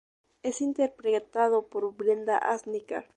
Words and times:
Es 0.41 0.61
interpretado 0.61 1.67
por 1.67 1.93
Brenda 1.95 2.35
Asnicar. 2.39 3.05